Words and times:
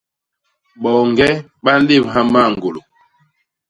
Boñge 0.81 1.29
ba 1.63 1.71
nlébha 1.79 2.19
mañgôlô. 2.33 2.81